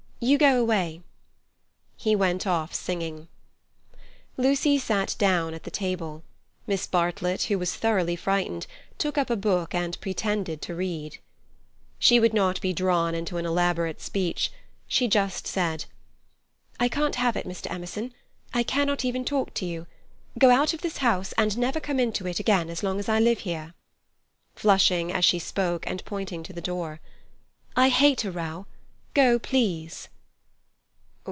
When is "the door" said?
26.53-26.99